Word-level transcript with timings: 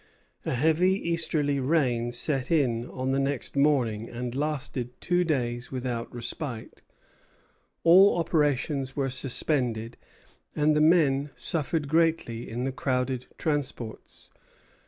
A 0.47 0.55
heavy 0.55 0.93
easterly 0.95 1.59
rain 1.59 2.11
set 2.11 2.49
in 2.49 2.87
on 2.89 3.11
the 3.11 3.19
next 3.19 3.55
morning, 3.55 4.09
and 4.09 4.33
lasted 4.33 4.99
two 4.99 5.23
days 5.23 5.71
without 5.71 6.11
respite. 6.11 6.81
All 7.83 8.17
operations 8.17 8.95
were 8.95 9.11
suspended, 9.11 9.97
and 10.55 10.75
the 10.75 10.81
men 10.81 11.29
suffered 11.35 11.87
greatly 11.87 12.49
in 12.49 12.63
the 12.63 12.71
crowded 12.71 13.27
transports. 13.37 14.31